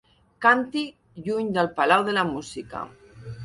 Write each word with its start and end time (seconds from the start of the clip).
Càntir 0.45 0.83
lluny 1.27 1.53
del 1.59 1.71
Palau 1.77 2.09
de 2.11 2.19
la 2.21 2.27
Música. 2.33 2.87